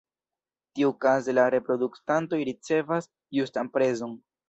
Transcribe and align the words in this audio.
Tiukaze 0.79 1.35
la 1.39 1.45
produktantoj 1.69 2.43
ricevas 2.51 3.11
justan 3.41 3.75
prezon. 3.79 4.23